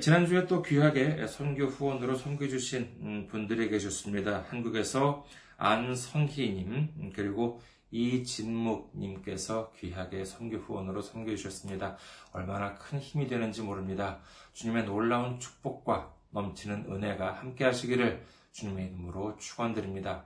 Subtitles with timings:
[0.00, 4.44] 지난주에 또 귀하게 선교 후원으로 섬겨주신 분들이 계셨습니다.
[4.48, 5.24] 한국에서
[5.56, 7.62] 안성희님, 그리고
[7.92, 11.96] 이진묵님께서 귀하게 선교 후원으로 섬겨주셨습니다.
[12.32, 14.20] 얼마나 큰 힘이 되는지 모릅니다.
[14.54, 20.24] 주님의 놀라운 축복과 넘치는 은혜가 함께 하시기를 주님의 이름으로 축원드립니다.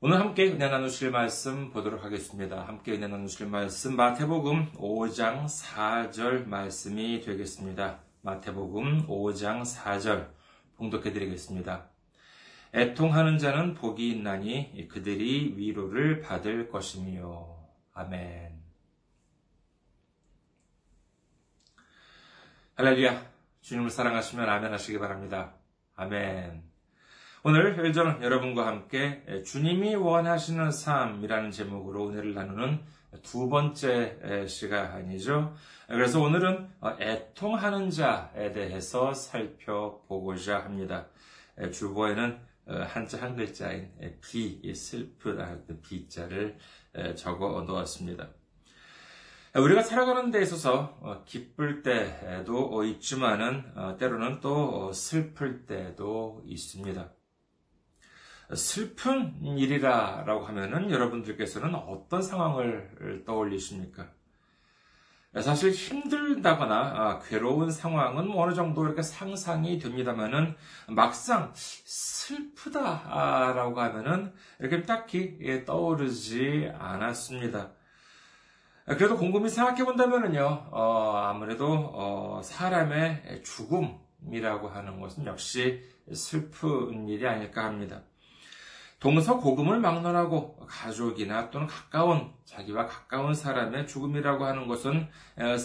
[0.00, 2.66] 오늘 함께 은혜 나누실 말씀 보도록 하겠습니다.
[2.66, 8.00] 함께 은혜 나누실 말씀 마태복음 5장 4절 말씀이 되겠습니다.
[8.20, 10.28] 마태복음 5장 4절
[10.76, 11.95] 봉독해 드리겠습니다.
[12.76, 17.56] 애통하는 자는 복이 있나니 그들이 위로를 받을 것이며
[17.94, 18.60] 아멘.
[22.74, 23.24] 할렐루야.
[23.62, 25.54] 주님을 사랑하시면 아멘 하시기 바랍니다.
[25.94, 26.64] 아멘.
[27.44, 32.84] 오늘 저는 여러분과 함께 주님이 원하시는 삶이라는 제목으로 은혜를 나누는
[33.22, 35.54] 두 번째 시간이죠.
[35.86, 36.68] 그래서 오늘은
[37.00, 41.06] 애통하는 자에 대해서 살펴보고자 합니다.
[41.72, 46.58] 주보에는 한자 한 글자인 비, 슬프다는 비자를
[47.14, 48.30] 적어 놓았습니다.
[49.54, 57.12] 우리가 살아가는 데 있어서 기쁠 때도 있지만은 때로는 또 슬플 때도 있습니다.
[58.54, 64.15] 슬픈 일이라고 하면은 여러분들께서는 어떤 상황을 떠올리십니까?
[65.42, 70.56] 사실 힘들다거나 아, 괴로운 상황은 어느 정도 이렇게 상상이 됩니다만은
[70.88, 77.70] 막상 슬프다라고 하면은 이렇게 딱히 예, 떠오르지 않았습니다.
[78.86, 85.82] 그래도 곰곰이 생각해 본다면은요, 어, 아무래도 어, 사람의 죽음이라고 하는 것은 역시
[86.14, 88.02] 슬픈 일이 아닐까 합니다.
[89.06, 95.06] 동서 고금을 막론하고 가족이나 또는 가까운 자기와 가까운 사람의 죽음이라고 하는 것은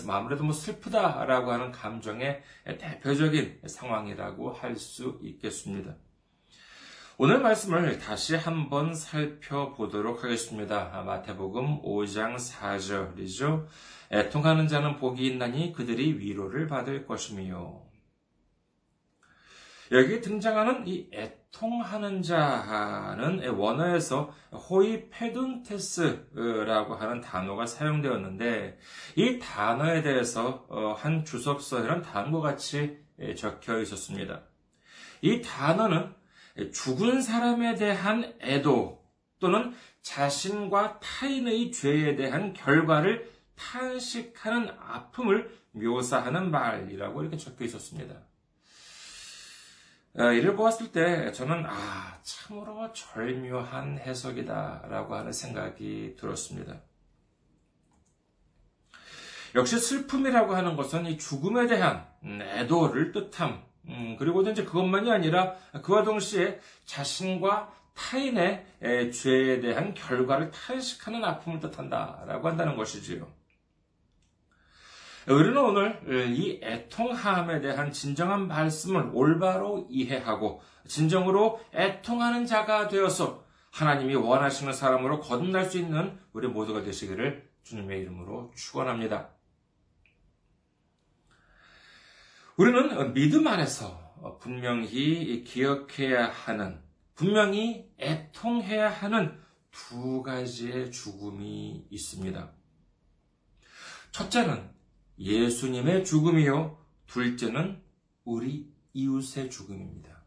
[0.07, 2.43] 아무래도 뭐 슬프다라고 하는 감정의
[2.77, 5.95] 대표적인 상황이라고 할 수 있겠습니다.
[7.17, 11.01] 오늘 말씀을 다시 한번 살펴보도록 하겠습니다.
[11.01, 13.65] 마태복음 5장 4절이죠.
[14.11, 17.81] 애통하는 자는 복이 있나니 그들이 위로를 받을 것이며
[19.91, 28.79] 여기 등장하는 이 애통 하는 자는 원어에서 호이 페둔테스라고 하는 단어가 사용되었는데
[29.15, 32.97] 이 단어에 대해서 어, 한 주석서에는 다음과 같이
[33.35, 34.41] 적혀 있었습니다.
[35.21, 36.13] 이 단어는
[36.73, 39.01] 죽은 사람에 대한 애도
[39.39, 48.30] 또는 자신과 타인의 죄에 대한 결과를 탄식하는 아픔을 묘사하는 말이라고 이렇게 적혀 있었습니다.
[50.17, 56.81] 아, 이를 보았을 때 저는 아 참으로 절묘한 해석이다라고 하는 생각이 들었습니다.
[59.55, 63.63] 역시 슬픔이라고 하는 것은 이 죽음에 대한 애도를 뜻함.
[63.87, 68.65] 음, 그리고 이제 그것만이 아니라 그와 동시에 자신과 타인의
[69.13, 73.27] 죄에 대한 결과를 탄식하는 아픔을 뜻한다라고 한다는 것이지요.
[75.27, 75.99] 우리는 오늘
[76.35, 85.65] 이 애통함에 대한 진정한 말씀을 올바로 이해하고 진정으로 애통하는 자가 되어서 하나님이 원하시는 사람으로 거듭날
[85.65, 89.29] 수 있는 우리 모두가 되시기를 주님의 이름으로 축원합니다.
[92.57, 96.81] 우리는 믿음 안에서 분명히 기억해야 하는,
[97.13, 99.39] 분명히 애통해야 하는
[99.71, 102.51] 두 가지의 죽음이 있습니다.
[104.11, 104.80] 첫째는
[105.21, 106.77] 예수님의 죽음이요.
[107.05, 107.79] 둘째는
[108.25, 110.23] 우리 이웃의 죽음입니다.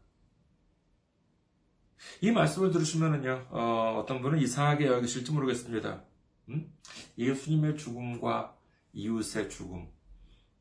[2.21, 6.03] 이 말씀을 들으시면은요, 어, 떤 분은 이상하게 여기실지 모르겠습니다.
[6.49, 6.71] 음?
[7.17, 8.55] 예수님의 죽음과
[8.93, 9.87] 이웃의 죽음.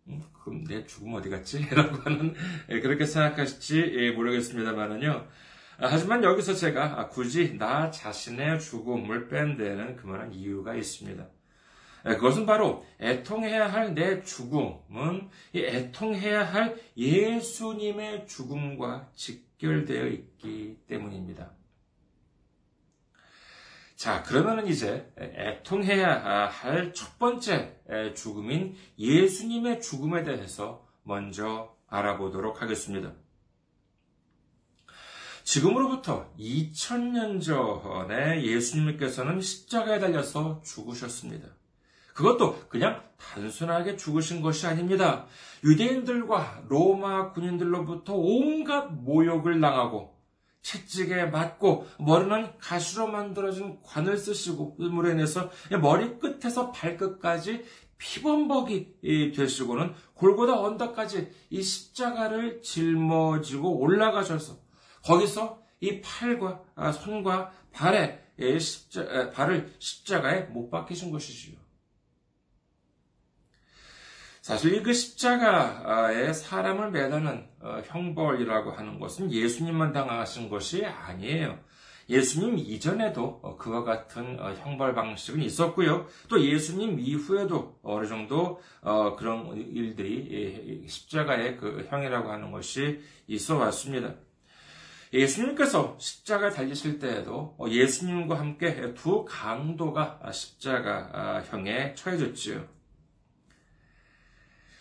[0.08, 1.64] 음, 그럼 내 죽음 어디 갔지?
[1.70, 2.34] 라고 하는,
[2.70, 5.28] 예, 그렇게 생각하실지 예, 모르겠습니다만은요.
[5.78, 11.24] 아, 하지만 여기서 제가 굳이 나 자신의 죽음을 뺀 데는 그만한 이유가 있습니다.
[12.06, 21.50] 예, 그것은 바로 애통해야 할 내 죽음은 애통해야 할 예수님의 죽음과 직결되어 있기 때문입니다.
[23.96, 27.80] 자, 그러면은 이제 애통해야 할 첫 번째
[28.14, 33.12] 죽음인 예수님의 죽음에 대해서 먼저 알아보도록 하겠습니다.
[35.44, 41.48] 지금으로부터 2000년 전에 예수님께서는 십자가에 달려서 죽으셨습니다.
[42.14, 45.26] 그것도 그냥 단순하게 죽으신 것이 아닙니다.
[45.64, 50.14] 유대인들과 로마 군인들로부터 온갖 모욕을 당하고
[50.62, 55.50] 채찍에 맞고 머리는 가시로 만들어진 관을 쓰시고 물에 인해서
[55.82, 57.64] 머리 끝에서 발끝까지
[57.98, 64.56] 피범벅이 되시고는 골고다 언덕까지 이 십자가를 짊어지고 올라가셔서
[65.02, 68.20] 거기서 이 팔과 아, 손과 발에
[68.58, 71.63] 십자, 발을 십자가에 못 박히신 것이지요.
[74.44, 81.58] 사실 그 십자가에 사람을 매다는 어, 형벌이라고 하는 것은 예수님만 당하신 것이 아니에요.
[82.10, 86.06] 예수님 이전에도 어, 그와 같은 어, 형벌 방식은 있었고요.
[86.28, 88.60] 또 예수님 이후에도 어느 정도
[89.16, 94.12] 그런 일들이 십자가의 그 형이라고 하는 것이 있어 왔습니다.
[95.14, 102.73] 예수님께서 십자가 달리실 때에도 예수님과 함께 두 강도가 십자가 형에 처해졌지요.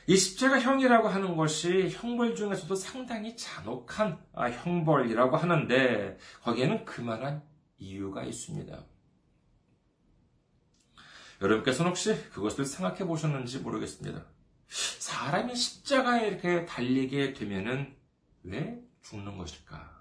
[0.06, 7.42] 이 십자가형이라고 하는 것이 형벌 중에서도 상당히 잔혹한 아, 형벌이라고 하는데 거기에는 그만한
[7.78, 8.86] 이유가 있습니다.
[11.42, 14.26] 여러분께서는 혹시 그것을 생각해 보셨는지 모르겠습니다.
[14.68, 17.96] 사람이 십자가에 이렇게 달리게 되면은
[18.44, 19.94] 왜 죽는 것일까?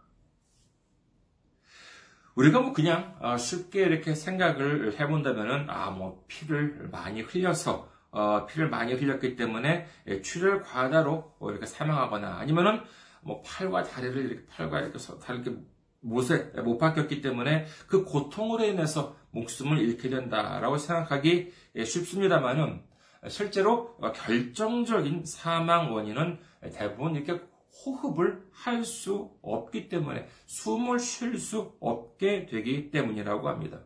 [2.35, 8.69] 우리가 뭐 그냥 아, 쉽게 이렇게 생각을 해본다면은 아 뭐 피를 많이 흘려서 어, 피를
[8.69, 12.83] 많이 흘렸기 때문에 예, 출혈 과다로 뭐 이렇게 사망하거나 아니면은
[13.23, 15.57] 뭐 팔과 다리를 이렇게 팔과 이렇게 다르게
[16.01, 22.83] 못에 못 박혔기 때문에 그 고통으로 인해서 목숨을 잃게 된다라고 생각하기 예, 쉽습니다만은
[23.29, 26.41] 실제로 결정적인 사망 원인은
[26.75, 27.41] 대부분 이렇게
[27.85, 33.81] 호흡을 할 수 없기 때문에 숨을 쉴 수 없게 되기 때문이라고 합니다.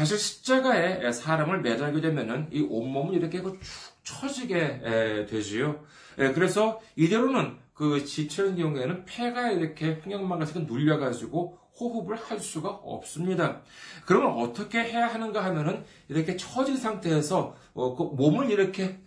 [0.00, 3.60] 사실 십자가에 사람을 매달게 되면은 이 온몸은 이렇게 축
[4.02, 5.84] 처지게 되지요.
[6.16, 13.60] 그래서 이대로는 그 지체인 경우에는 폐가 이렇게 횡격막에서 눌려가지고 호흡을 할 수가 없습니다.
[14.06, 18.98] 그러면 어떻게 해야 하는가 하면은 이렇게 처진 상태에서 어, 그 몸을 이렇게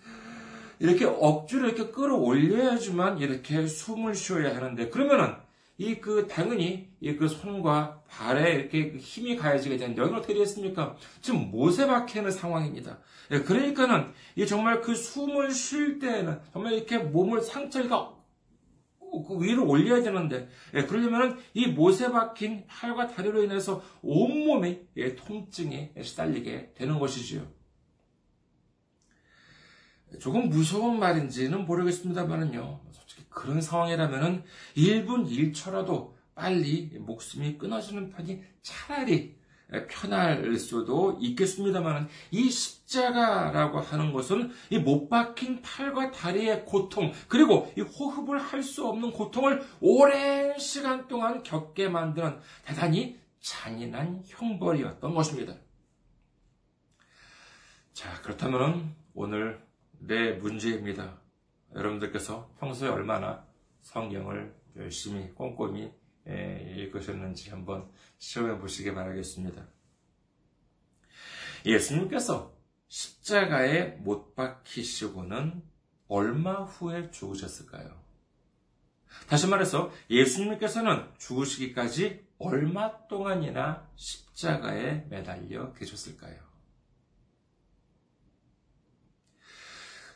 [0.78, 5.38] 이렇게 억지로 이렇게 끌어올려야지만 이렇게 숨을 쉬어야 하는데 그러면은
[5.80, 10.96] 이 그 당연히 이 그 손과 발에 이렇게 그 힘이 가해지게 되는 여기는 어떻게 되겠습니까?
[11.22, 13.00] 지금 못에 박히는 상황입니다.
[13.32, 18.14] 예, 그러니까는 이 정말 그 숨을 쉴 때는 정말 이렇게 몸을 상처가
[19.28, 25.94] 그 위로 올려야 되는데 예, 그러려면 이 못에 박힌 팔과 다리로 인해서 온몸에 예, 통증에
[26.02, 27.48] 시달리게 되는 것이지요.
[30.20, 32.82] 조금 무서운 말인지는 모르겠습니다만은요.
[33.34, 34.44] 그런 상황이라면은
[34.78, 39.36] 1분 1초라도 빨리 목숨이 끊어지는 편이 차라리
[39.90, 47.82] 편할 수도 있겠습니다만 이 십자가라고 하는 것은 이 못 박힌 팔과 다리의 고통 그리고 이
[47.82, 55.56] 호흡을 할 수 없는 고통을 오랜 시간 동안 겪게 만드는 대단히 잔인한 형벌이었던 것입니다.
[57.94, 59.62] 자 그렇다면 오늘
[60.00, 61.23] 내 문제입니다.
[61.76, 63.46] 여러분들께서 평소에 얼마나
[63.82, 65.92] 성경을 열심히 꼼꼼히
[66.26, 69.68] 읽으셨는지 한번 시험해 보시기 바라겠습니다.
[71.66, 72.54] 예수님께서
[72.88, 75.64] 십자가에 못 박히시고는
[76.08, 78.04] 얼마 후에 죽으셨을까요?
[79.28, 86.43] 다시 말해서 예수님께서는 죽으시기까지 얼마 동안이나 십자가에 매달려 계셨을까요?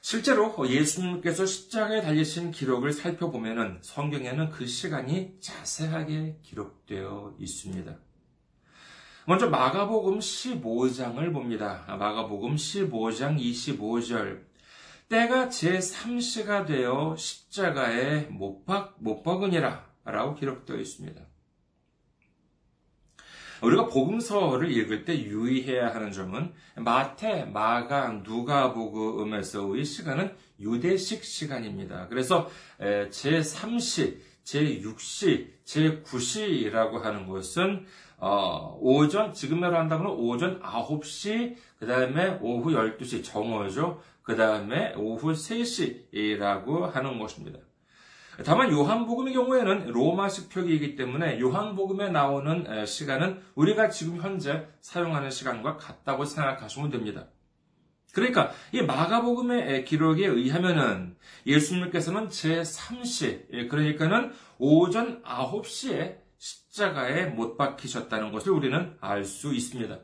[0.09, 7.93] 실제로 예수님께서 십자가에 달리신 기록을 살펴보면 성경에는 그 시간이 자세하게 기록되어 있습니다.
[9.25, 11.83] 먼저 마가복음 15장을 봅니다.
[11.89, 14.45] 마가복음 15장 25절.
[15.09, 19.85] 때가 제3시가 되어 십자가에 못 박, 못 박으니라.
[20.05, 21.21] 라고 기록되어 있습니다.
[23.61, 32.07] 우리가 복음서를 읽을 때 유의해야 하는 점은 마태, 마가, 누가복음에서의 시간은 유대식 시간입니다.
[32.07, 32.49] 그래서
[32.79, 37.85] 제3시, 제6시, 제9시라고 하는 것은
[38.19, 44.01] 어, 오전, 지금으로 한다면 오전 9시, 그 다음에 오후 12시 정오죠.
[44.23, 47.59] 그 다음에 오후 3시라고 하는 것입니다.
[48.45, 56.25] 다만 요한복음의 경우에는 로마식 표기이기 때문에 요한복음에 나오는 시간은 우리가 지금 현재 사용하는 시간과 같다고
[56.25, 57.27] 생각하시면 됩니다.
[58.13, 61.15] 그러니까 이 마가복음의 기록에 의하면은
[61.45, 69.99] 예수님께서는 제3시, 예, 그러니까는 오전 9시에 십자가에 못 박히셨다는 것을 우리는 알 수 있습니다.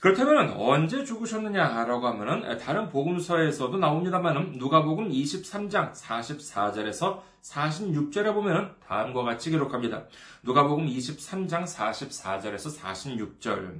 [0.00, 10.06] 그렇다면 언제 죽으셨느냐라고 하면은 다른 복음서에서도 나옵니다만은 누가복음 23장 44절에서 46절에 보면은 다음과 같이 기록합니다.
[10.42, 13.78] 누가복음 23장 44절에서 46절.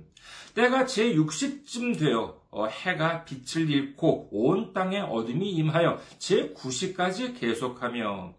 [0.54, 8.34] 때가 제 60쯤 되어 어, 해가 빛을 잃고 온 땅에 어둠이 임하여 제 9시까지 계속하며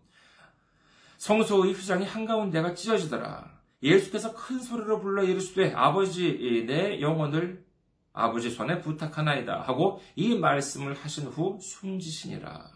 [1.17, 3.49] 성소의 휘장이 한가운데가 찢어지더라.
[3.81, 7.70] 예수께서 큰 소리로 불러 이르시되 아버지 내 영혼을
[8.13, 12.69] 아버지 손에 부탁하나이다 하고 이 말씀을 하신 후 숨지시니라.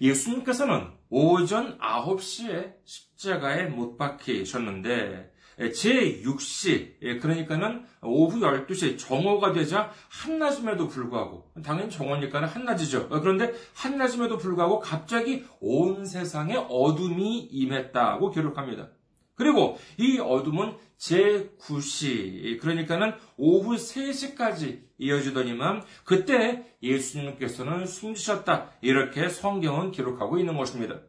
[0.00, 11.50] 예수님께서는 오전 9시에 십자가에 못 박히셨는데 제6시, 예, 그러니까는 오후 12시 정오가 되자 한낮임에도 불구하고,
[11.64, 13.08] 당연히 정오니까는 한낮이죠.
[13.10, 18.88] 어, 그런데 한낮임에도 불구하고 갑자기 온 세상에 어둠이 임했다고 기록합니다.
[19.36, 28.72] 그리고 이 어둠은 제9시, 그러니까는 오후 3시까지 이어지더니만 그때 예수님께서는 숨지셨다.
[28.80, 31.00] 이렇게 성경은 기록하고 있는 것입니다.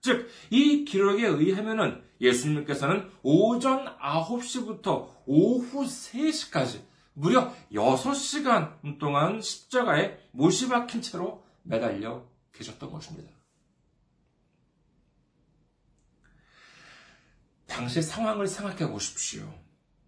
[0.00, 6.80] 즉, 이 기록에 의하면은 예수님께서는 오전 9시부터 오후 3시까지
[7.14, 13.32] 무려 6시간 동안 십자가에 못이 박힌 채로 매달려 계셨던 것입니다.
[17.74, 19.52] 당시 상황을 생각해 보십시오.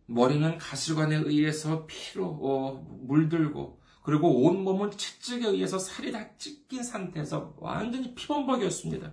[0.06, 7.56] 머리는 가시관에 의해서 피로 어, 물들고 그리고 온 몸은 채찍에 의해서 살이 다 찢긴 상태에서
[7.58, 9.12] 완전히 피범벅이었습니다.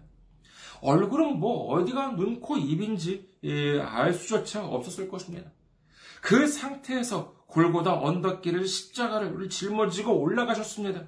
[0.81, 5.51] 얼굴은 뭐 어디가 눈, 코, 입인지 예, 알 수조차 없었을 것입니다.
[6.22, 11.07] 그 상태에서 골고다 언덕길을 십자가를 짊어지고 올라가셨습니다.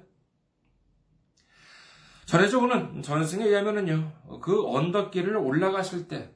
[2.24, 6.35] 전해적으로는 전승에 의하면은요, 그 언덕길을 올라가실 때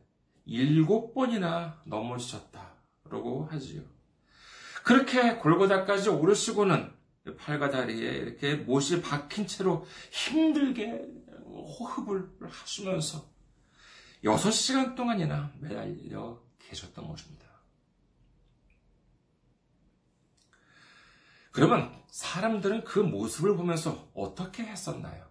[0.51, 3.83] 일곱 번이나 넘어지셨다라고 하지요.
[4.83, 6.93] 그렇게 골고다까지 오르시고는
[7.39, 11.07] 팔과 다리에 이렇게 못이 박힌 채로 힘들게
[11.47, 13.31] 호흡을 하시면서
[14.25, 17.47] 6시간 동안이나 매달려 계셨던 것입니다.
[21.53, 25.31] 그러면 사람들은 그 모습을 보면서 어떻게 했었나요?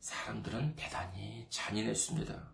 [0.00, 2.51] 사람들은 대단히 잔인했습니다.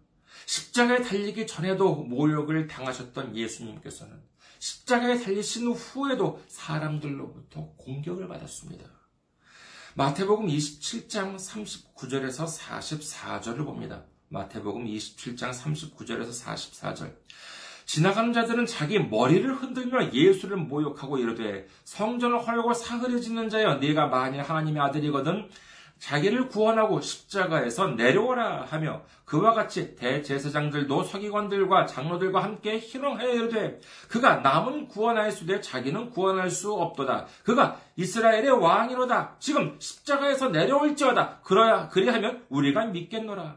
[0.48, 4.18] 십자가에 달리기 전에도 모욕을 당하셨던 예수님께서는
[4.58, 8.86] 십자가에 달리신 후에도 사람들로부터 공격을 받았습니다.
[9.94, 14.04] 마태복음 27장 39절에서 44절을 봅니다.
[14.30, 17.14] 마태복음 27장 39절에서 44절.
[17.84, 24.40] 지나가는 자들은 자기 머리를 흔들며 예수를 모욕하고 이르되 성전을 헐고 사흘을 짓는 자여 네가 만일
[24.40, 25.50] 하나님의 아들이거든
[25.98, 34.88] 자기를 구원하고 십자가에서 내려오라 하며 그와 같이 대제사장들도 서기관들과 장로들과 함께 희롱하여 이르되 그가 남은
[34.88, 37.26] 구원하였으되 자기는 구원할 수 없도다.
[37.44, 39.36] 그가 이스라엘의 왕이로다.
[39.38, 41.40] 지금 십자가에서 내려올지어다.
[41.42, 43.56] 그러야 그리하면 우리가 믿겠노라.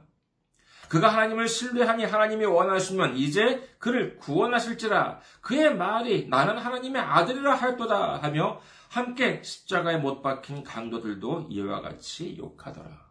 [0.92, 8.60] 그가 하나님을 신뢰하니 하나님이 원하시면 이제 그를 구원하실지라 그의 말이 나는 하나님의 아들이라 할도다 하며
[8.92, 13.10] 함께 십자가에 못 박힌 강도들도 이와 같이 욕하더라.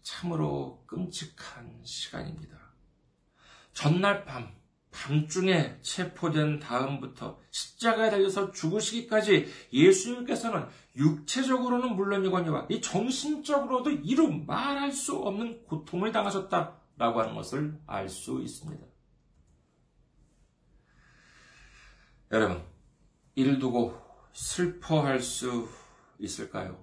[0.00, 2.56] 참으로 끔찍한 시간입니다.
[3.74, 4.50] 전날 밤,
[4.92, 10.66] 밤중에 체포된 다음부터 십자가에 달려서 죽으시기까지 예수님께서는
[10.96, 18.91] 육체적으로는 물론이거니와 이 정신적으로도 이루 말할 수 없는 고통을 당하셨다라고 하는 것을 알 수 있습니다.
[22.32, 22.62] 여러분,
[23.34, 23.94] 이를 두고
[24.32, 25.68] 슬퍼할 수
[26.18, 26.82] 있을까요?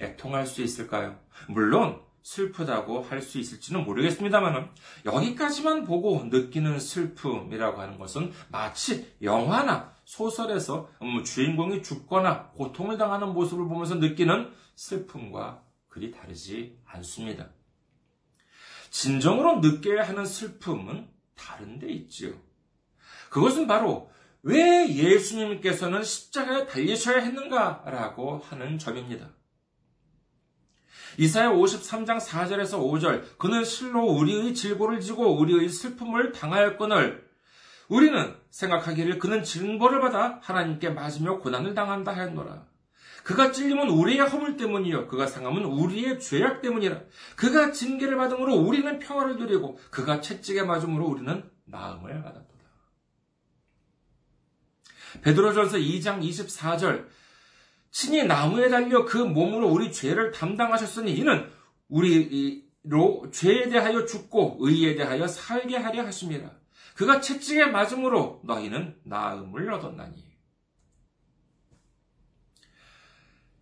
[0.00, 1.16] 애통할 수 있을까요?
[1.48, 4.70] 물론 슬프다고 할 수 있을지는 모르겠습니다만
[5.06, 13.68] 여기까지만 보고 느끼는 슬픔이라고 하는 것은 마치 영화나 소설에서 뭐 주인공이 죽거나 고통을 당하는 모습을
[13.68, 17.48] 보면서 느끼는 슬픔과 그리 다르지 않습니다.
[18.90, 22.32] 진정으로 느껴야 하는 슬픔은 다른 데 있지요.
[23.30, 24.10] 그것은 바로
[24.42, 29.28] 왜 예수님께서는 십자가에 달리셔야 했는가라고 하는 점입니다.
[31.18, 37.28] 이사야 53장 4절에서 5절 그는 실로 우리의 질고를 지고 우리의 슬픔을 당하였거늘
[37.88, 42.64] 우리는 생각하기를 그는 징벌을 받아 하나님께 맞으며 고난을 당한다 하였노라.
[43.24, 45.08] 그가 찔림은 우리의 허물 때문이요.
[45.08, 47.00] 그가 상함은 우리의 죄악 때문이라.
[47.36, 52.49] 그가 징계를 받음으로 우리는 평화를 누리고 그가 채찍에 맞음으로 우리는 나음을 받았다.
[55.22, 57.06] 베드로전서 2장 24절
[57.90, 61.50] 친히 나무에 달려 그 몸으로 우리 죄를 담당하셨으니 이는
[61.88, 66.52] 우리로 죄에 대하여 죽고 의에 대하여 살게 하려 하십니다.
[66.94, 70.30] 그가 채찍에 맞음으로 너희는 나음을 얻었나니.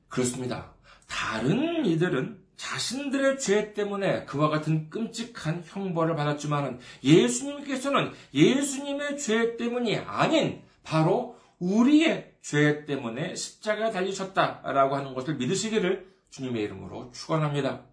[0.09, 0.75] 그렇습니다.
[1.06, 10.63] 다른 이들은 자신들의 죄 때문에 그와 같은 끔찍한 형벌을 받았지만 예수님께서는 예수님의 죄 때문이 아닌
[10.82, 17.84] 바로 우리의 죄 때문에 십자가에 달리셨다라고 하는 것을 믿으시기를 주님의 이름으로 축원합니다.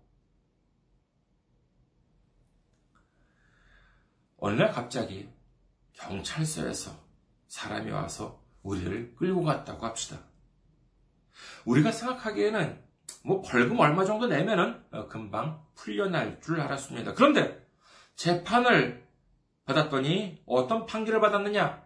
[4.37, 5.29] 어느 날 갑자기
[5.93, 6.91] 경찰서에서
[7.47, 10.19] 사람이 와서 우리를 끌고 갔다고 합시다.
[11.65, 12.83] 우리가 생각하기에는
[13.23, 17.13] 뭐 벌금 얼마 정도 내면은 어, 금방 풀려날 줄 알았습니다.
[17.13, 17.65] 그런데
[18.15, 19.05] 재판을
[19.65, 21.84] 받았더니 어떤 판결을 받았느냐?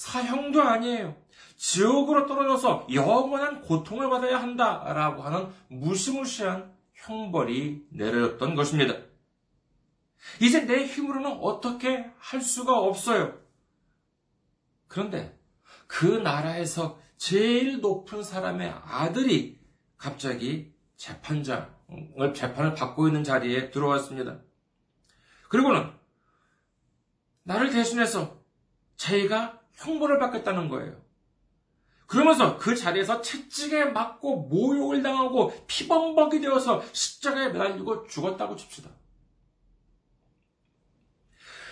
[0.00, 1.14] 사형도 아니에요.
[1.56, 8.94] 지옥으로 떨어져서 영원한 고통을 받아야 한다라고 하는 무시무시한 형벌이 내려졌던 것입니다.
[10.40, 13.38] 이제 내 힘으로는 어떻게 할 수가 없어요.
[14.88, 15.38] 그런데
[15.86, 19.60] 그 나라에서 제일 높은 사람의 아들이
[19.98, 24.40] 갑자기 재판장을 재판을 받고 있는 자리에 들어왔습니다.
[25.50, 25.92] 그리고는
[27.42, 28.40] 나를 대신해서
[28.96, 31.00] 자기가 형벌을 받겠다는 거예요.
[32.06, 38.90] 그러면서 그 자리에서 채찍에 맞고 모욕을 당하고 피범벅이 되어서 십자가에 매달리고 죽었다고 칩시다.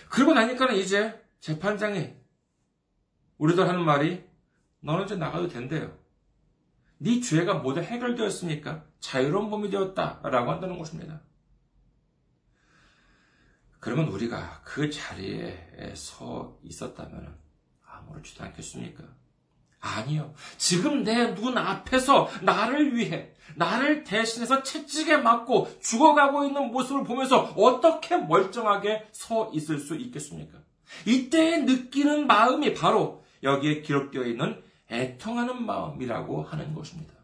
[0.09, 2.15] 그러고 나니까는 이제 재판장이
[3.39, 4.25] 우리들 하는 말이
[4.81, 5.99] 너는 이제 나가도 된대요.
[6.99, 11.21] 네 죄가 모두 해결되었으니까 자유로운 몸이 되었다라고 한다는 것입니다.
[13.81, 17.39] 그러면 우리가 그 자리에 서 있었다면
[18.09, 19.05] 아무렇지도 않겠습니까?
[19.81, 20.35] 아니요.
[20.57, 28.17] 지금 내 눈 앞에서 나를 위해, 나를 대신해서 채찍에 맞고 죽어가고 있는 모습을 보면서 어떻게
[28.17, 30.59] 멀쩡하게 서 있을 수 있겠습니까?
[31.07, 37.15] 이때 느끼는 마음이 바로 여기에 기록되어 있는 애통하는 마음이라고 하는 것입니다.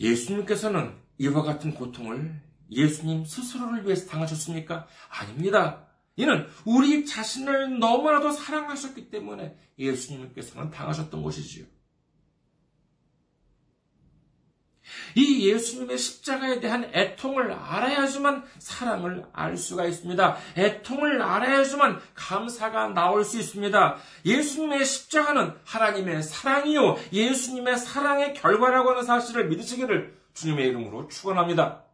[0.00, 4.86] 예수님께서는 이와 같은 고통을 예수님 스스로를 위해서 당하셨습니까?
[5.08, 5.87] 아닙니다.
[6.18, 11.64] 이는 우리 자신을 너무나도 사랑하셨기 때문에 예수님께서는 당하셨던 것이지요.
[15.14, 20.36] 이 예수님의 십자가에 대한 애통을 알아야지만 사랑을 알 수가 있습니다.
[20.56, 23.96] 애통을 알아야지만 감사가 나올 수 있습니다.
[24.24, 26.96] 예수님의 십자가는 하나님의 사랑이요.
[27.12, 31.87] 예수님의 사랑의 결과라고 하는 사실을 믿으시기를 주님의 이름으로 축원합니다.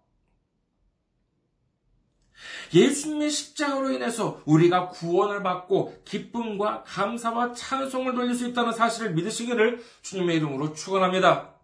[2.75, 10.37] 예수님의 십자가로 인해서 우리가 구원을 받고 기쁨과 감사와 찬송을 돌릴 수 있다는 사실을 믿으시기를 주님의
[10.37, 11.55] 이름으로 축원합니다.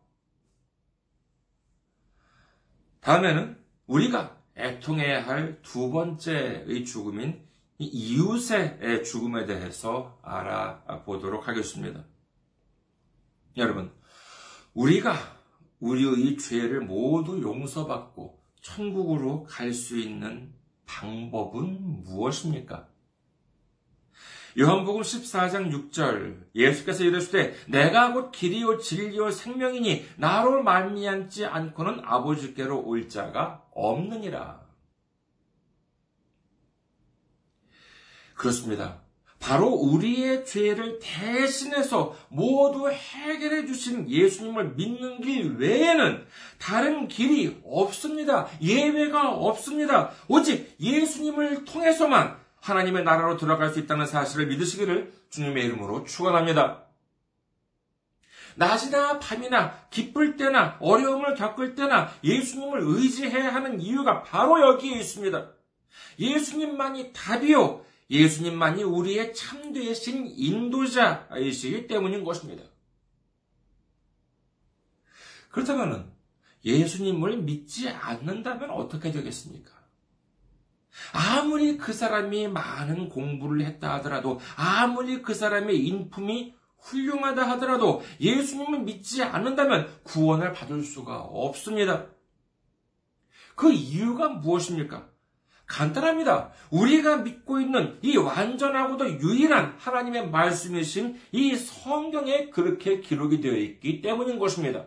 [3.01, 7.43] 다음에는 우리가 애통해야 할 두 번째의 죽음인
[7.79, 12.05] 이웃의 죽음에 대해서 알아보도록 하겠습니다.
[13.57, 13.91] 여러분,
[14.75, 15.15] 우리가
[15.81, 20.60] 우리의 죄를 모두 용서받고 천국으로 갈 수 있는
[20.91, 22.89] 방법은 무엇입니까?
[24.59, 33.09] 요한복음 14장 6절 예수께서 이르시되 내가 곧 길이요 진리요 생명이니 나로 말미암지 않고는 아버지께로 올
[33.09, 34.61] 자가 없느니라.
[38.35, 39.00] 그렇습니다.
[39.41, 46.27] 바로 우리의 죄를 대신해서 모두 해결해 주신 예수님을 믿는 길 외에는
[46.59, 48.49] 다른 길이 없습니다.
[48.61, 50.11] 예외가 없습니다.
[50.29, 56.83] 오직 예수님을 통해서만 하나님의 나라로 들어갈 수 있다는 사실을 믿으시기를 주님의 이름으로 축원합니다.
[58.57, 65.49] 낮이나 밤이나 기쁠 때나 어려움을 겪을 때나 예수님을 의지해야 하는 이유가 바로 여기에 있습니다.
[66.19, 67.85] 예수님만이 답이요.
[68.11, 72.65] 예수님만이 우리의 참되신 인도자이시기 때문인 것입니다.
[75.51, 76.13] 그렇다면
[76.65, 79.71] 예수님을 믿지 않는다면 어떻게 되겠습니까?
[81.13, 89.23] 아무리 그 사람이 많은 공부를 했다 하더라도, 아무리 그 사람의 인품이 훌륭하다 하더라도 예수님을 믿지
[89.23, 92.07] 않는다면 구원을 받을 수가 없습니다.
[93.55, 95.10] 그 이유가 무엇입니까?
[95.71, 96.51] 간단합니다.
[96.71, 104.41] 우리가 믿고 있는 이 완전하고도 유일한 하나님의 말씀이신 이 성경에 그렇게 기록이 되어 있기 때문인
[104.41, 104.87] 것입니다.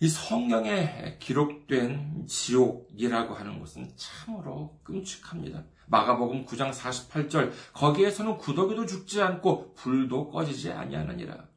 [0.00, 5.64] 이 성경에 기록된 지옥이라고 하는 것은 참으로 끔찍합니다.
[5.86, 11.49] 마가복음 9장 48절 거기에서는 구더기도 죽지 않고 불도 꺼지지 아니하느니라.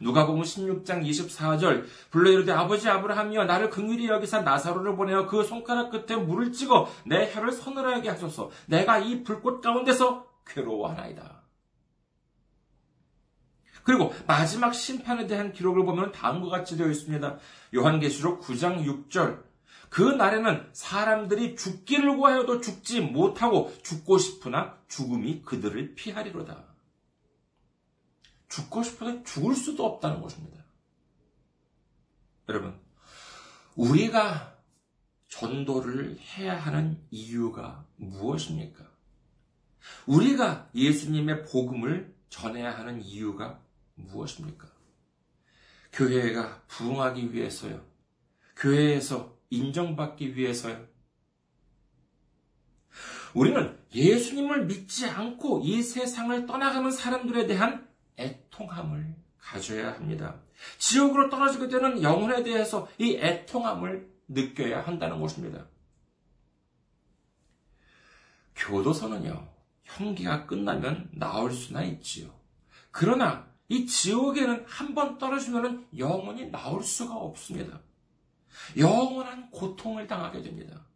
[0.00, 6.18] 누가복음 16장 24절 불러 이르되 아버지 아브라함이여 나를 긍휼히 여기사 나사로를 보내어 그 손가락 끝에
[6.18, 11.42] 물을 찍어 내 혀를 서늘하게 하소서 내가 이 불꽃 가운데서 괴로워하나이다.
[13.84, 17.38] 그리고 마지막 심판에 대한 기록을 보면 다음과 같이 되어 있습니다.
[17.74, 19.42] 요한계시록 9장 6절
[19.90, 26.73] 그 날에는 사람들이 죽기를 구하여도 죽지 못하고 죽고 싶으나 죽음이 그들을 피하리로다.
[28.54, 30.62] 죽고 싶어도 죽을 수도 없다는 것입니다.
[32.48, 32.78] 여러분,
[33.74, 34.56] 우리가
[35.28, 38.84] 전도를 해야 하는 이유가 무엇입니까?
[40.06, 43.60] 우리가 예수님의 복음을 전해야 하는 이유가
[43.96, 44.68] 무엇입니까?
[45.92, 47.84] 교회가 부흥하기 위해서요.
[48.56, 50.86] 교회에서 인정받기 위해서요.
[53.34, 60.40] 우리는 예수님을 믿지 않고 이 세상을 떠나가는 사람들에 대한 애통함을 가져야 합니다.
[60.78, 65.66] 지옥으로 떨어지게 되는 영혼에 대해서 이 애통함을 느껴야 한다는 것입니다.
[68.56, 69.48] 교도소는요,
[69.84, 72.30] 형기가 끝나면 나올 수나 있지요.
[72.90, 77.80] 그러나 이 지옥에는 한 번 떨어지면 영원히 나올 수가 없습니다.
[78.78, 80.86] 영원한 고통을 당하게 됩니다.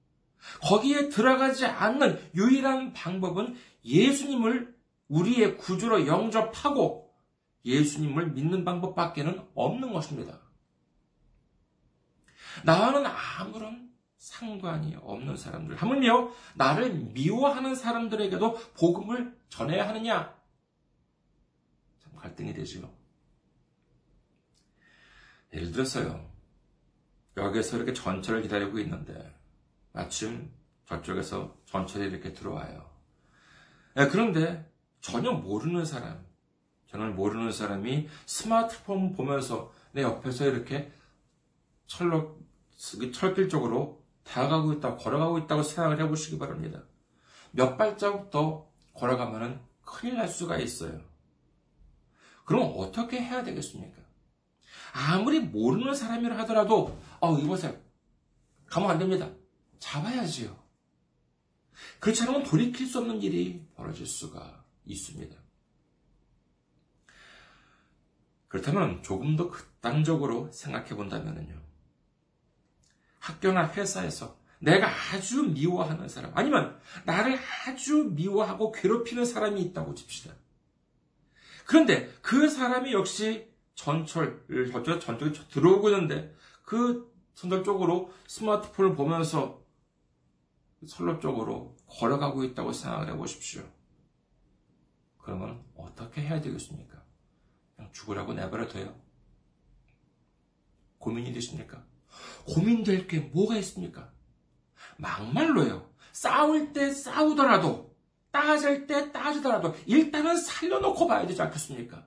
[0.63, 4.77] 거기에 들어가지 않는 유일한 방법은 예수님을
[5.09, 7.08] 우리의 구주로 영접하고
[7.65, 10.41] 예수님을 믿는 방법밖에는 없는 것입니다.
[12.65, 20.37] 나와는 아무런 상관이 없는 사람들, 하물며 나를 미워하는 사람들에게도 복음을 전해야 하느냐?
[22.03, 22.91] 참 갈등이 되지요.
[25.53, 26.29] 예를 들어서요.
[27.37, 29.35] 여기에서 이렇게 전철을 기다리고 있는데
[29.93, 30.53] 마침
[30.87, 32.91] 저쪽에서 전철이 이렇게 들어와요.
[33.95, 36.27] 네, 그런데 전혀 모르는 사람,
[36.91, 40.91] 저는 모르는 사람이 스마트폰 보면서 내 옆에서 이렇게
[41.87, 42.39] 철로,
[43.13, 46.85] 철길 쪽으로 다가가고 있다, 걸어가고 있다고 생각을 해보시기 바랍니다.
[47.51, 51.01] 몇 발자국 더 걸어가면 큰일 날 수가 있어요.
[52.45, 54.03] 그럼 어떻게 해야 되겠습니까?
[54.93, 57.77] 아무리 모르는 사람이라 하더라도, 어, 이보세요.
[58.67, 59.31] 가면 안 됩니다.
[59.79, 60.57] 잡아야지요.
[62.01, 65.48] 그렇지 않으면 돌이킬 수 없는 일이 벌어질 수가 있습니다.
[68.49, 71.61] 그렇다면 조금 더 극단적으로 생각해 본다면요.
[73.21, 80.35] 학교나 회사에서 내가 아주 미워하는 사람, 아니면 나를 아주 미워하고 괴롭히는 사람이 있다고 칩시다.
[81.67, 86.35] 그런데 그 사람이 역시 전철을 저쪽 전쪽에 들어오고 있는데
[86.65, 89.63] 그 선절 쪽으로 스마트폰을 보면서
[90.87, 93.63] 선로 쪽으로 걸어가고 있다고 생각을 해보십시오.
[95.19, 97.05] 그러면 어떻게 해야 되겠습니까?
[97.93, 98.95] 죽으라고 내버려둬요.
[100.99, 101.85] 고민이 되십니까?
[102.47, 104.13] 고민될 게 뭐가 있습니까?
[104.97, 105.89] 막말로요.
[106.13, 107.97] 싸울 때 싸우더라도,
[108.31, 112.07] 따질 때 따지더라도, 일단은 살려놓고 봐야 되지 않겠습니까?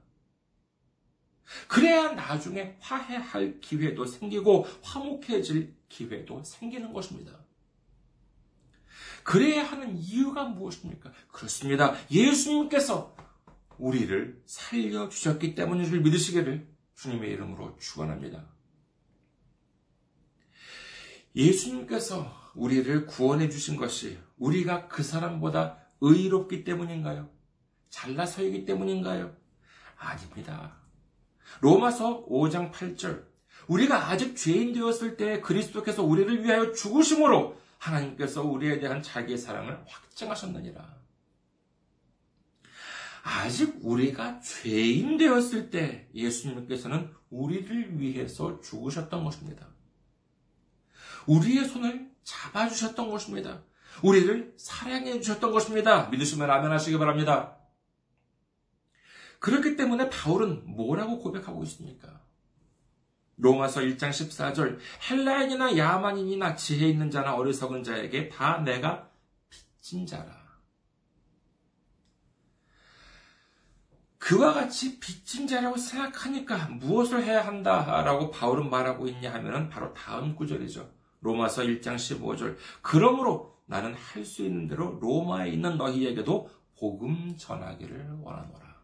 [1.67, 7.39] 그래야 나중에 화해할 기회도 생기고, 화목해질 기회도 생기는 것입니다.
[9.23, 11.11] 그래야 하는 이유가 무엇입니까?
[11.31, 11.95] 그렇습니다.
[12.09, 13.15] 예수님께서
[13.81, 18.45] 우리를 살려주셨기 때문인 줄 믿으시기를 주님의 이름으로 축원합니다.
[21.35, 27.29] 예수님께서 우리를 구원해 주신 것이 우리가 그 사람보다 의롭기 때문인가요?
[27.89, 29.35] 잘나서이기 때문인가요?
[29.97, 30.77] 아닙니다.
[31.61, 33.25] 로마서 5장 8절.
[33.67, 41.00] 우리가 아직 죄인 되었을 때 그리스도께서 우리를 위하여 죽으심으로 하나님께서 우리에 대한 자기의 사랑을 확증하셨느니라.
[43.23, 49.67] 아직 우리가 죄인 되었을 때 예수님께서는 우리를 위해서 죽으셨던 것입니다.
[51.27, 53.63] 우리의 손을 잡아주셨던 것입니다.
[54.03, 56.07] 우리를 사랑해 주셨던 것입니다.
[56.09, 57.57] 믿으시면 아멘 하시기 바랍니다.
[59.39, 62.21] 그렇기 때문에 바울은 뭐라고 고백하고 있습니까?
[63.37, 64.77] 로마서 1장 14절
[65.09, 69.09] 헬라인이나 야만인이나 지혜 있는 자나 어리석은 자에게 다 내가
[69.49, 70.40] 빚진 자라.
[74.21, 80.93] 그와 같이 빚진 자라고 생각하니까 무엇을 해야 한다라고 바울은 말하고 있냐 하면은 바로 다음 구절이죠.
[81.21, 82.55] 로마서 1장 15절.
[82.83, 88.81] 그러므로 나는 할 수 있는 대로 로마에 있는 너희에게도 복음 전하기를 원하노라.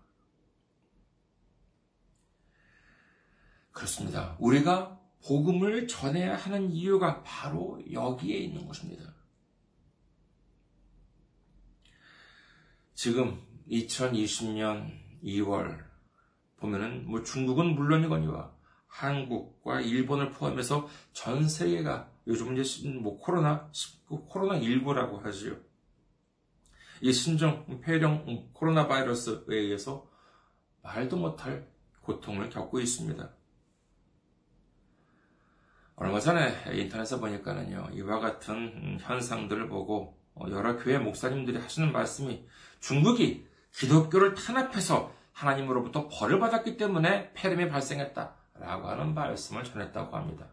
[3.71, 4.35] 그렇습니다.
[4.39, 9.13] 우리가 복음을 전해야 하는 이유가 바로 여기에 있는 것입니다.
[12.95, 15.85] 지금 2020년 2월
[16.57, 18.51] 보면은 뭐 중국은 물론이거니와
[18.87, 25.55] 한국과 일본을 포함해서 전 세계가 요즘 이제 뭐 코로나 19 코로나 19라고 하지요.
[27.01, 30.09] 이 신종 폐렴 코로나 바이러스에 의해서
[30.81, 31.67] 말도 못할
[32.01, 33.33] 고통을 겪고 있습니다.
[35.95, 42.47] 얼마 전에 인터넷에 보니까는요, 이와 같은 현상들을 보고 어, 여러 교회 목사님들이 하시는 말씀이
[42.79, 43.47] 중국이
[43.77, 50.47] 기독교를 탄압해서 하나님으로부터 벌을 받았기 때문에 폐렴이 발생했다 라고 하는 말씀을 전했다고 합니다.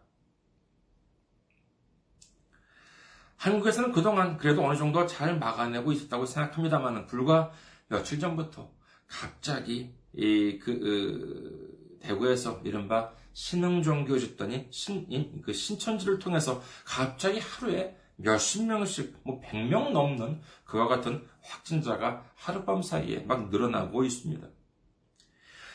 [3.37, 7.51] 한국에서는 그동안 그래도 어느 정도 잘 막아내고 있었다고 생각합니다만 불과
[7.87, 8.71] 며칠 전부터
[9.07, 18.65] 갑자기 이, 그, 그, 대구에서 이른바 신흥종교 집단이 신, 그 신천지를 통해서 갑자기 하루에 몇십
[18.65, 24.47] 명씩, 뭐 백 명 넘는 그와 같은 확진자가 하룻밤 사이에 막 늘어나고 있습니다.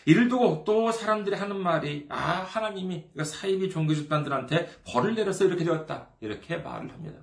[0.07, 6.09] 이를 두고 또 사람들이 하는 말이, 아, 하나님이 사이비 종교 집단들한테 벌을 내려서 이렇게 되었다.
[6.21, 7.21] 이렇게 말을 합니다.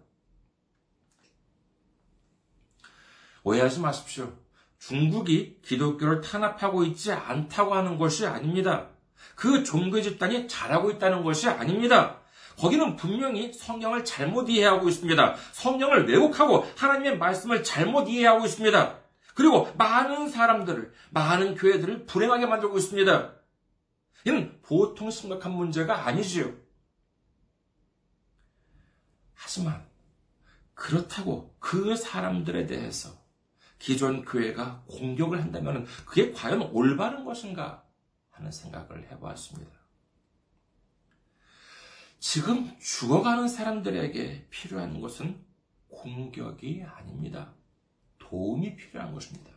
[3.43, 4.31] 오해하지 마십시오.
[4.77, 8.89] 중국이 기독교를 탄압하고 있지 않다고 하는 것이 아닙니다.
[9.35, 12.21] 그 종교 집단이 잘하고 있다는 것이 아닙니다.
[12.57, 15.35] 거기는 분명히 성경을 잘못 이해하고 있습니다.
[15.53, 18.99] 성경을 왜곡하고 하나님의 말씀을 잘못 이해하고 있습니다.
[19.35, 23.33] 그리고 많은 사람들을, 많은 교회들을 불행하게 만들고 있습니다.
[24.25, 26.51] 이는 보통 심각한 문제가 아니지요.
[29.35, 29.85] 하지만
[30.73, 33.11] 그렇다고 그 사람들에 대해서
[33.77, 37.83] 기존 교회가 공격을 한다면 그게 과연 올바른 것인가?
[38.31, 39.76] 하는 생각을 해보았습니다.
[42.19, 45.43] 지금 죽어가는 사람들에게 필요한 것은
[45.89, 47.53] 공격이 아닙니다.
[48.17, 49.51] 도움이 필요한 것입니다.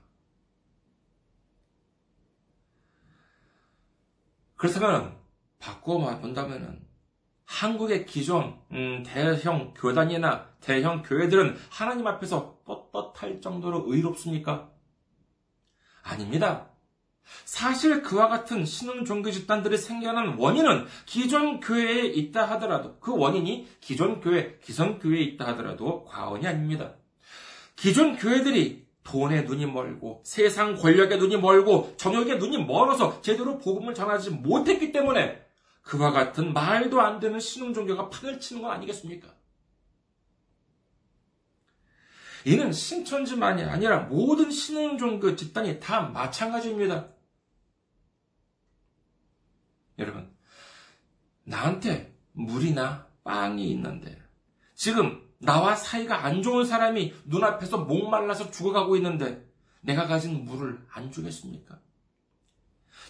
[4.57, 5.17] 그렇다면
[5.59, 6.87] 바꾸어 본다면
[7.47, 14.71] 한국의 기존 음, 대형 교단이나 대형 교회들은 하나님 앞에서 떳떳할 정도로 의롭습니까?
[16.03, 16.70] 아닙니다.
[17.45, 24.21] 사실 그와 같은 신흥 종교 집단들이 생겨난 원인은 기존 교회에 있다 하더라도 그 원인이 기존
[24.21, 26.95] 교회, 기성 교회에 있다 하더라도 과언이 아닙니다.
[27.77, 34.31] 기존 교회들이 돈에 눈이 멀고 세상 권력에 눈이 멀고 정욕에 눈이 멀어서 제대로 복음을 전하지
[34.31, 35.45] 못했기 때문에
[35.83, 39.29] 그와 같은 말도 안 되는 신흥 종교가 판을 치는 건 아니겠습니까?
[42.45, 47.09] 이는 신천지만이 아니라 모든 신흥 종교 집단이 다 마찬가지입니다.
[49.99, 50.31] 여러분,
[51.51, 54.17] 나한테 물이나 빵이 있는데,
[54.75, 59.47] 지금 나와 사이가 안 좋은 사람이 눈앞에서 목말라서 죽어가고 있는데
[59.81, 61.79] 내가 가진 물을 안 주겠습니까?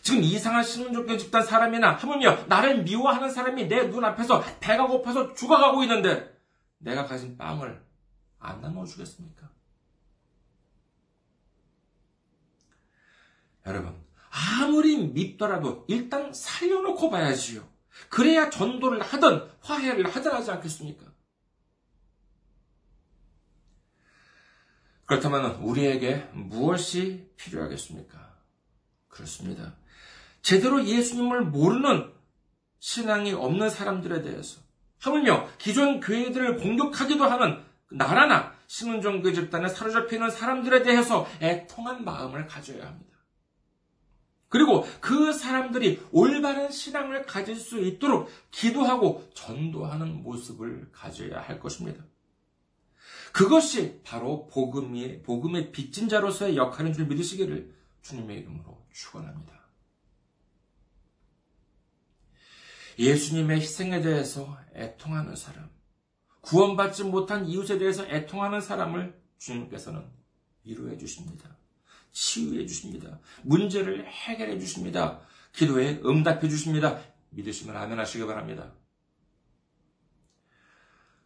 [0.03, 6.35] 지금 이상한 신문조건 집단 사람이나 하물며 나를 미워하는 사람이 내 눈앞에서 배가 고파서 죽어가고 있는데
[6.79, 7.85] 내가 가진 빵을
[8.38, 9.50] 안 나눠주겠습니까?
[13.66, 13.94] 여러분,
[14.31, 17.79] 아무리 밉더라도 일단 살려놓고 봐야지요.
[18.08, 21.06] 그래야 전도를 하든 화해를 하든 하지 않겠습니까?
[25.06, 28.36] 그렇다면 우리에게 무엇이 필요하겠습니까?
[29.08, 29.74] 그렇습니다.
[30.40, 32.12] 제대로 예수님을 모르는
[32.78, 34.60] 신앙이 없는 사람들에 대해서
[35.00, 43.10] 하물며 기존 교회들을 공격하기도 하는 나라나 신은종교 집단에 사로잡히는 사람들에 대해서 애통한 마음을 가져야 합니다.
[44.50, 52.04] 그리고 그 사람들이 올바른 신앙을 가질 수 있도록 기도하고 전도하는 모습을 가져야 할 것입니다.
[53.32, 59.52] 그것이 바로 복음이, 복음의 빚진 자로서의 역할인 줄 믿으시기를 주님의 이름으로 축원합니다.
[62.98, 65.70] 예수님의 희생에 대해서 애통하는 사람,
[66.40, 70.04] 구원받지 못한 이웃에 대해서 애통하는 사람을 주님께서는
[70.64, 71.60] 위로해 주십니다.
[72.12, 73.20] 치유해 주십니다.
[73.42, 75.20] 문제를 해결해 주십니다.
[75.53, 77.01] 기도에 응답해 주십니다.
[77.31, 78.73] 믿으시면 아멘 하시기 바랍니다.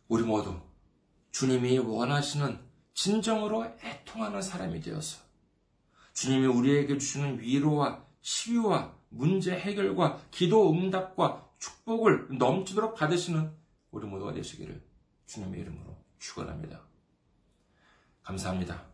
[0.08, 0.60] 우리 모두
[1.30, 2.58] 주님이 원하시는
[2.94, 5.20] 진정으로 애통하는 사람이 되어서
[6.12, 13.52] 주님이 우리에게 주시는 위로와 치유와 문제 해결과 기도 응답과 축복을 넘치도록 받으시는
[13.90, 14.82] 우리 모두가 되시기를
[15.26, 16.82] 주님의 이름으로 축원합니다.
[18.22, 18.93] 감사합니다.